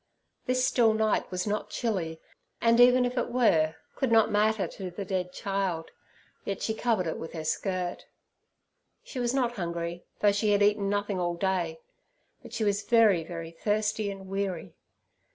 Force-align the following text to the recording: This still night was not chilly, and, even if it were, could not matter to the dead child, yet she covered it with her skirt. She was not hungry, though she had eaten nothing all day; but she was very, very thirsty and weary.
This 0.47 0.67
still 0.67 0.95
night 0.95 1.29
was 1.29 1.45
not 1.45 1.69
chilly, 1.69 2.19
and, 2.59 2.79
even 2.79 3.05
if 3.05 3.19
it 3.19 3.29
were, 3.31 3.75
could 3.95 4.11
not 4.11 4.31
matter 4.31 4.67
to 4.67 4.89
the 4.89 5.05
dead 5.05 5.31
child, 5.31 5.91
yet 6.43 6.63
she 6.63 6.73
covered 6.73 7.05
it 7.05 7.19
with 7.19 7.33
her 7.33 7.43
skirt. 7.43 8.07
She 9.03 9.19
was 9.19 9.31
not 9.35 9.57
hungry, 9.57 10.05
though 10.19 10.31
she 10.31 10.53
had 10.53 10.63
eaten 10.63 10.89
nothing 10.89 11.19
all 11.19 11.35
day; 11.35 11.81
but 12.41 12.51
she 12.51 12.63
was 12.63 12.81
very, 12.81 13.23
very 13.23 13.51
thirsty 13.51 14.09
and 14.09 14.25
weary. 14.27 14.73